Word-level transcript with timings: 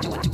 do 0.00 0.14
it, 0.14 0.22
do 0.22 0.33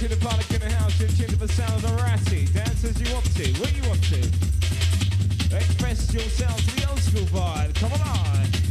to 0.00 0.08
the 0.08 0.16
Pollock 0.16 0.50
in 0.50 0.60
the 0.60 0.70
house, 0.70 0.98
you're 0.98 1.10
tuned 1.10 1.38
for 1.38 1.46
ratty. 1.96 2.46
Dance 2.46 2.84
as 2.84 2.98
you 2.98 3.12
want 3.12 3.26
to, 3.36 3.52
where 3.60 3.70
you 3.70 3.86
want 3.86 4.02
to. 4.04 4.20
Express 5.54 6.14
yourself 6.14 6.56
to 6.56 6.76
the 6.76 6.88
old 6.88 6.98
school 7.00 7.26
vibe, 7.26 7.74
come 7.74 7.92
on. 7.92 8.69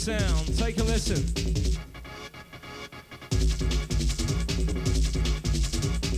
sound. 0.00 0.56
Take 0.56 0.78
a 0.78 0.82
listen. 0.82 1.16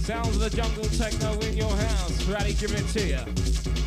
Sounds 0.05 0.37
of 0.37 0.39
the 0.39 0.51
jungle 0.51 0.85
techno 0.85 1.33
in 1.41 1.57
your 1.57 1.75
house. 1.75 2.25
Ready, 2.29 2.55
giving 2.55 2.79
it 2.79 2.89
to 2.91 3.05
you. 3.05 3.82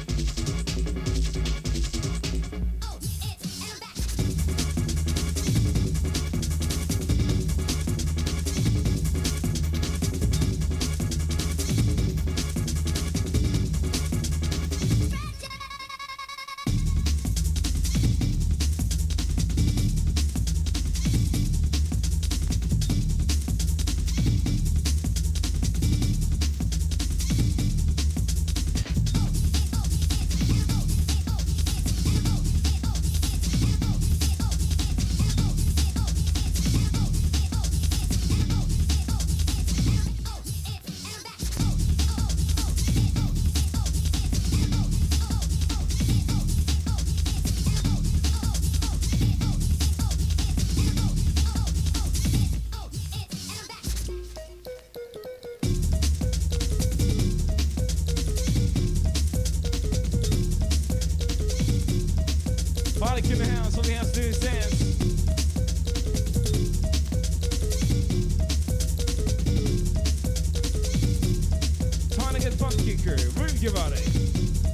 Get 72.45 72.53
funky 72.53 72.95
crew. 72.97 73.15
Move 73.41 73.63
your 73.63 73.73
body. 73.73 73.95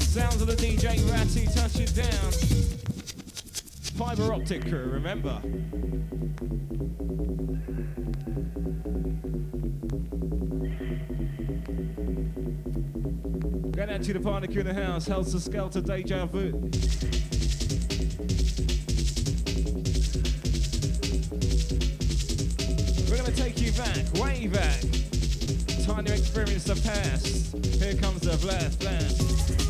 Sounds 0.02 0.42
of 0.42 0.48
the 0.48 0.56
DJ 0.56 1.10
Ratty, 1.10 1.46
touch 1.48 1.80
it 1.80 1.96
down. 1.96 2.32
Fiber 3.96 4.34
optic 4.34 4.68
crew, 4.68 4.90
remember. 4.92 5.40
Going 13.72 13.90
out 13.90 14.04
to 14.04 14.14
the 14.14 14.20
party 14.22 14.48
crew 14.48 14.62
in 14.62 14.68
the 14.68 14.74
house, 14.74 15.08
Helter 15.08 15.40
Skelter 15.40 15.82
Deja 15.82 16.26
Vu. 16.26 16.70
Experience 26.42 26.64
the 26.64 26.90
past. 26.90 27.82
Here 27.82 27.94
comes 27.96 28.22
the 28.22 28.38
blast, 28.38 28.80
blast. 28.80 29.61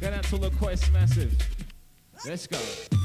Going 0.00 0.14
out 0.14 0.24
to 0.24 0.50
Quest 0.58 0.90
Massive. 0.92 1.36
Let's 2.24 2.46
go. 2.46 2.99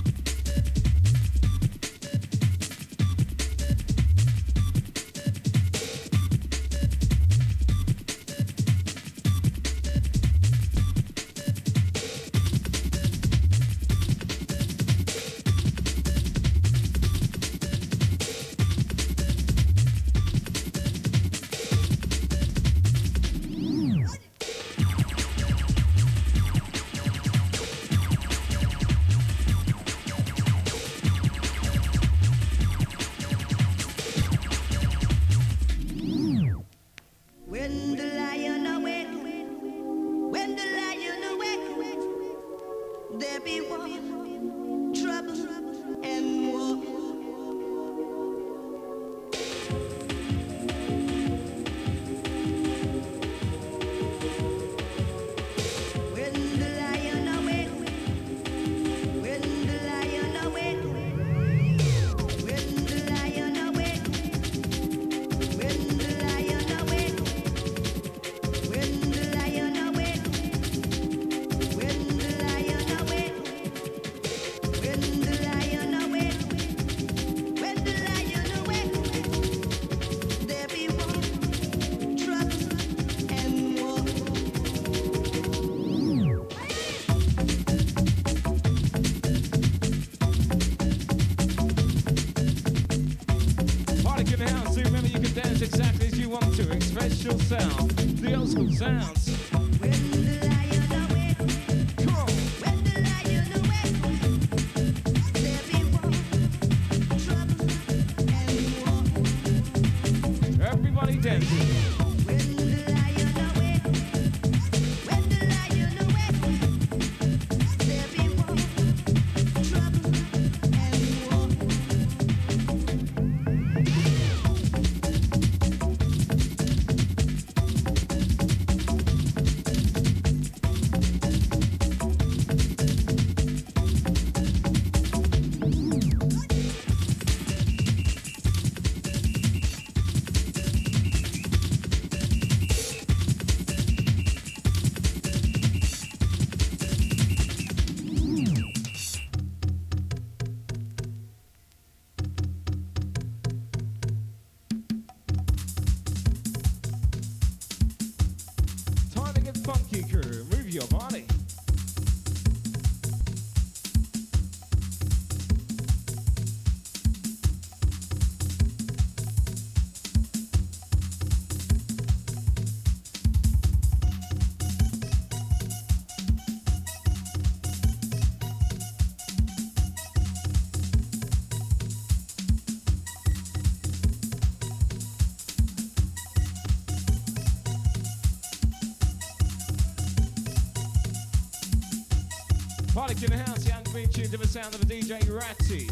Party 193.05 193.23
in 193.23 193.31
the 193.33 193.37
house, 193.37 193.67
young 193.67 193.83
being 193.93 194.09
tuned 194.09 194.31
to 194.31 194.37
the 194.37 194.47
sound 194.47 194.73
of 194.73 194.81
a 194.81 194.85
DJ 194.85 195.31
Ratty. 195.31 195.87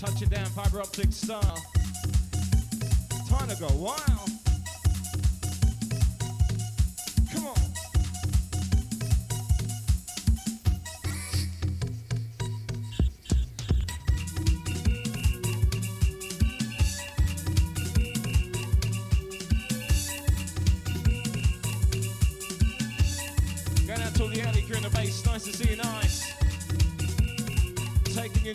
Touching 0.00 0.30
down 0.30 0.46
fiber 0.46 0.80
optic 0.80 1.12
style. 1.12 1.62
Time 3.28 3.48
to 3.50 3.56
go 3.60 3.68
wild. 3.76 4.35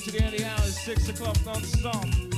Into 0.07 0.17
the 0.17 0.25
early 0.25 0.43
hours, 0.43 0.79
six 0.79 1.09
o'clock 1.09 1.35
non-stop. 1.45 2.30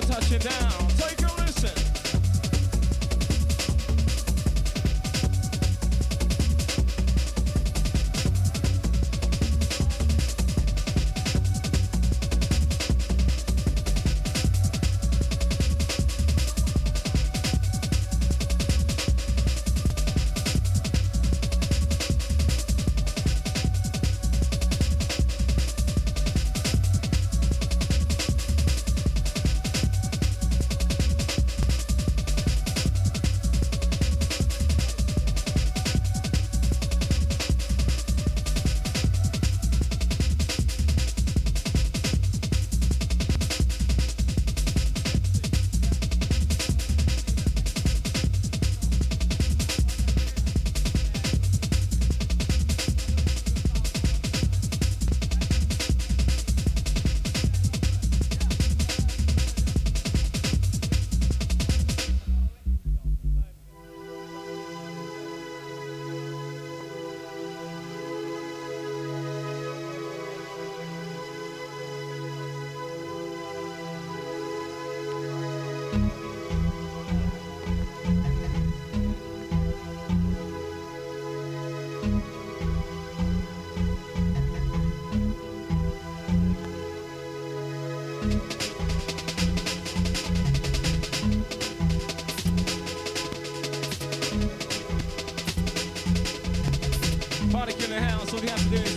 Touching 0.00 0.38
down. 0.38 0.67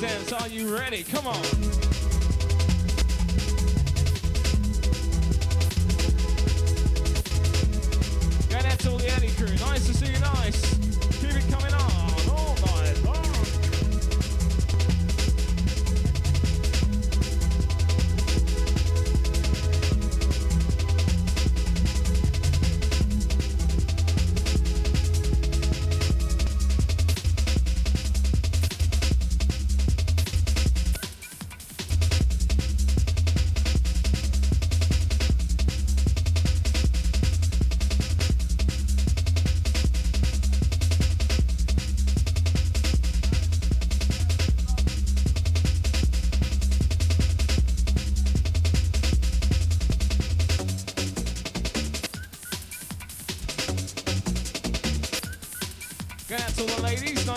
Dance. 0.02 0.34
Are 0.34 0.48
you 0.48 0.76
ready? 0.76 1.04
Come 1.04 1.28
on. 1.28 1.71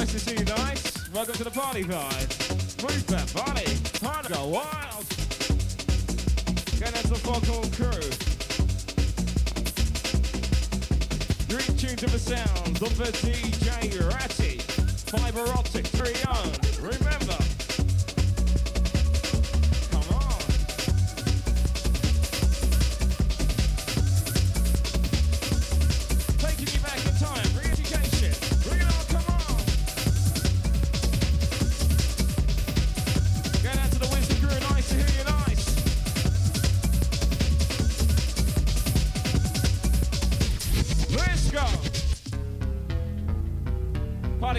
Nice 0.05 0.13
to 0.13 0.19
see 0.19 0.37
you, 0.39 0.45
nice. 0.45 1.11
Welcome 1.15 1.35
to 1.37 1.45
the 1.45 1.51
party 1.51 1.83
vibe. 1.83 2.83
Move 2.83 3.07
that 3.07 3.33
body, 3.33 3.65
time 4.01 4.25
to 4.25 4.33
go 4.33 4.49
wild. 4.49 5.07
Going 6.79 6.95
out 6.95 7.05
to 7.05 7.09
the 7.09 7.21
Foghorn 7.25 7.71
crew. 7.71 8.05
You're 11.49 11.61
in 11.61 11.77
tune 11.79 11.97
to 11.97 12.07
the 12.07 12.19
sounds 12.19 12.83
of 12.83 12.99
the 12.99 13.13
DJ 13.27 14.07
Ratty. 14.11 14.59
Fiber 15.09 15.49
optic, 15.53 15.87
three 15.87 16.23
on. 16.29 16.51
Remember. 16.83 17.44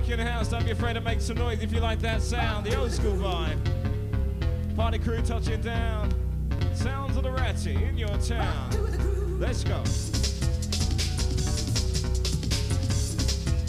Party 0.05 0.21
in 0.21 0.23
the 0.23 0.31
house, 0.31 0.49
don't 0.49 0.63
be 0.63 0.69
afraid 0.69 0.93
to 0.93 1.01
make 1.01 1.19
some 1.19 1.35
noise 1.35 1.63
if 1.63 1.73
you 1.73 1.79
like 1.79 1.99
that 2.01 2.21
sound, 2.21 2.63
the 2.63 2.79
old 2.79 2.91
school 2.91 3.13
vibe. 3.13 3.57
Party 4.75 4.99
crew 4.99 5.19
touching 5.23 5.59
down. 5.61 6.13
Sounds 6.75 7.17
of 7.17 7.23
the 7.23 7.31
Ratty 7.31 7.73
in 7.73 7.97
your 7.97 8.15
town. 8.19 8.69
Let's 9.39 9.63
go. 9.63 9.77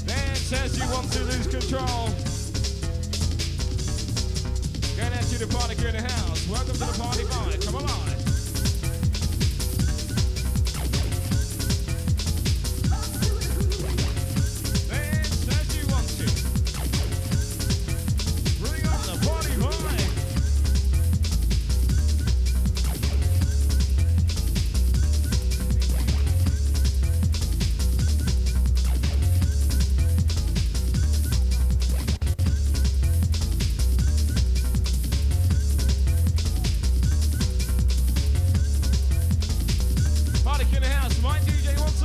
Dance 0.05 0.53
as 0.53 0.79
you 0.79 0.87
want 0.92 1.11
to 1.12 1.25
lose 1.25 1.46
control. 1.46 2.11
Going 4.94 5.14
out 5.14 5.25
to 5.25 5.38
the 5.38 5.46
party 5.57 5.75
crew 5.75 5.88
in 5.88 5.96
the 5.96 6.03
house. 6.03 6.46
Welcome 6.51 6.75
to 6.75 6.81
the 6.81 6.99
party 7.03 7.22
vibe. 7.22 7.64
Come 7.64 7.77
along. 7.77 8.15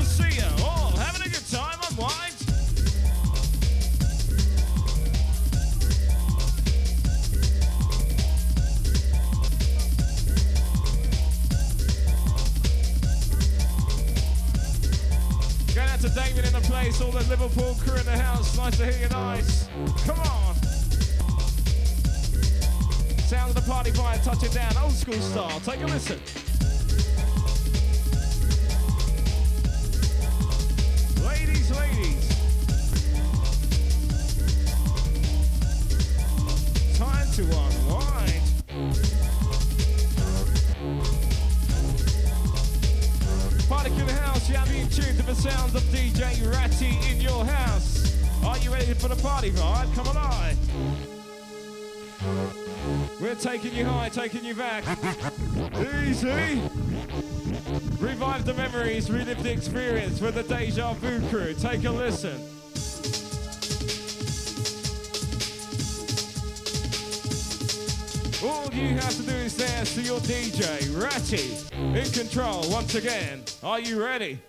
See. 0.04 0.42
All 0.64 0.92
having 0.98 1.22
a 1.22 1.30
good 1.30 1.48
time. 1.50 1.78
Unwind. 1.90 2.36
Going 15.76 15.90
out 15.90 16.00
to 16.02 16.10
in 16.46 16.54
the 16.54 16.62
place, 16.64 17.02
all 17.02 17.12
the 17.12 17.24
Liverpool 17.30 17.76
crew 17.76 17.98
in 17.98 18.06
the 18.06 18.18
house. 18.18 18.58
Nice 18.58 18.78
to 18.78 18.86
hear 18.86 19.04
you, 19.04 19.10
nice. 19.10 19.68
Come 20.06 20.20
on. 20.20 20.56
Sound 23.28 23.50
of 23.50 23.56
the 23.56 23.72
party 23.72 23.92
vibe 23.92 24.22
down, 24.54 24.76
old 24.78 24.92
school 24.92 25.14
style. 25.14 25.60
Take 25.62 25.82
a 25.82 25.86
listen. 25.86 26.20
Taking 53.52 53.78
you 53.78 53.86
high, 53.86 54.08
taking 54.08 54.46
you 54.46 54.56
back. 54.56 54.86
Easy. 56.06 56.62
Revive 58.00 58.46
the 58.46 58.54
memories, 58.56 59.12
relive 59.12 59.44
the 59.44 59.52
experience 59.52 60.22
with 60.22 60.36
the 60.36 60.44
Deja 60.44 60.94
Vu 60.94 61.20
crew. 61.28 61.54
Take 61.56 61.84
a 61.84 61.92
listen. 61.92 62.40
All 68.42 68.74
you 68.74 68.96
have 68.96 69.16
to 69.18 69.24
do 69.24 69.36
is 69.36 69.58
dance 69.58 69.96
to 69.96 70.02
your 70.02 70.22
DJ, 70.22 71.02
Ratty, 71.02 71.58
in 72.00 72.10
control 72.12 72.64
once 72.72 72.96
again. 72.96 73.44
Are 73.64 73.82
you 73.82 74.02
ready? 74.02 74.40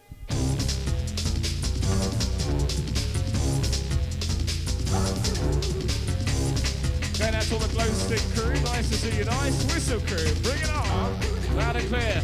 All 7.53 7.59
the 7.59 7.69
glow 7.69 7.85
stick 7.85 8.23
crew, 8.35 8.55
nice 8.63 8.89
to 8.89 8.97
see 8.97 9.17
you, 9.17 9.25
nice. 9.25 9.65
Whistle 9.73 10.01
crew, 10.01 10.33
bring 10.43 10.61
it 10.61 10.71
on. 10.71 11.57
Loud 11.57 11.77
and 11.77 11.89
clear. 11.89 12.23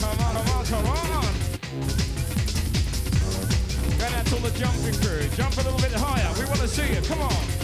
Come 0.00 0.18
on, 0.20 0.34
come 0.34 0.48
on, 0.56 0.64
come 0.64 0.86
on. 0.86 1.34
Going 3.98 4.14
out 4.14 4.26
to 4.26 4.34
all 4.34 4.40
the 4.40 4.58
jumping 4.58 4.94
crew. 5.02 5.28
Jump 5.36 5.54
a 5.58 5.62
little 5.62 5.80
bit 5.80 5.92
higher. 5.92 6.32
We 6.38 6.46
want 6.46 6.60
to 6.60 6.68
see 6.68 6.94
you. 6.94 7.02
Come 7.02 7.20
on. 7.20 7.59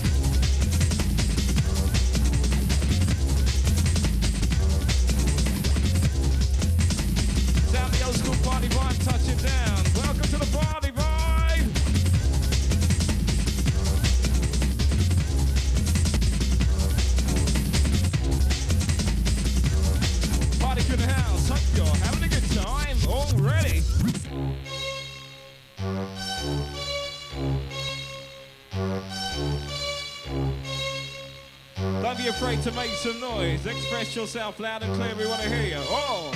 Don't 32.03 32.19
be 32.19 32.27
afraid 32.27 32.63
to 32.63 32.73
make 32.73 32.91
some 32.91 33.21
noise. 33.21 33.65
Express 33.67 34.17
yourself 34.17 34.59
loud 34.59 34.83
and 34.83 34.93
clear. 34.97 35.15
We 35.17 35.27
want 35.27 35.43
to 35.43 35.49
hear 35.49 35.63
you. 35.63 35.79
Oh, 35.79 36.33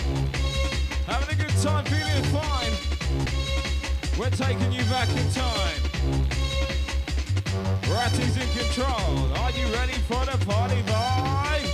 having 1.06 1.34
a 1.34 1.38
good 1.42 1.56
time, 1.62 1.84
feeling 1.86 2.22
fine. 2.30 2.72
We're 4.18 4.30
taking 4.30 4.70
you 4.70 4.82
back 4.84 5.08
in 5.08 5.30
time. 5.32 5.80
Ratty's 7.90 8.36
in 8.36 8.48
control. 8.56 9.32
Are 9.38 9.50
you 9.50 9.66
ready 9.74 9.98
for 10.06 10.24
the 10.26 10.38
party 10.46 10.82
vibe? 10.82 11.69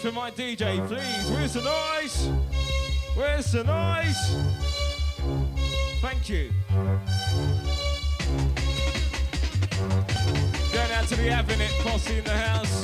noise 0.00 0.12
for 0.12 0.12
my 0.12 0.30
DJ, 0.30 0.78
uh-huh. 0.78 0.88
please. 0.88 1.30
Where's 1.30 1.52
the 1.54 1.62
noise? 1.62 2.28
Where's 3.14 3.52
the 3.52 3.64
noise? 3.64 4.36
Thank 6.00 6.28
you. 6.28 6.50
Going 10.72 10.92
out 10.92 11.08
to 11.08 11.16
the 11.16 11.30
Avenue, 11.30 11.66
posse 11.82 12.18
in 12.18 12.24
the 12.24 12.30
house. 12.30 12.79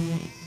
Mm-hmm. 0.00 0.39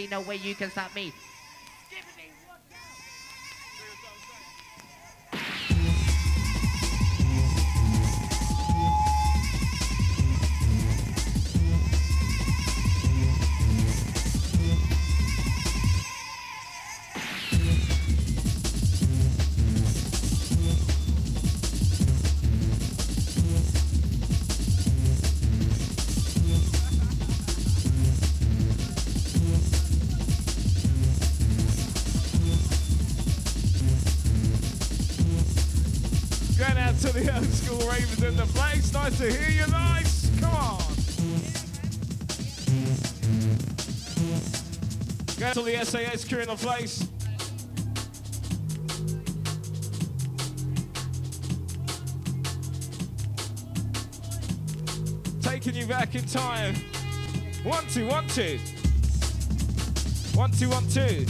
see 0.00 0.06
no 0.06 0.20
way 0.20 0.36
you 0.36 0.54
can 0.54 0.70
stop 0.70 0.94
me. 0.94 1.19
to 37.12 37.20
the 37.20 37.34
old 37.34 37.44
school 37.44 37.78
Ravens 37.90 38.22
in 38.22 38.36
the 38.36 38.46
place. 38.46 38.92
Nice 38.92 39.18
to 39.18 39.32
hear 39.32 39.50
you, 39.50 39.66
nice. 39.72 40.30
Come 40.38 40.54
on. 40.54 40.78
Go 45.38 45.52
to 45.52 45.62
the 45.62 45.84
SAS 45.84 46.24
crew 46.24 46.40
in 46.40 46.48
the 46.48 46.56
place. 46.56 47.08
Taking 55.40 55.74
you 55.74 55.86
back 55.86 56.14
in 56.14 56.24
time. 56.26 56.74
One, 57.64 57.84
two, 57.88 58.06
one, 58.06 58.28
two. 58.28 58.58
One, 60.34 60.52
two, 60.52 60.68
one, 60.68 60.86
two. 60.88 61.26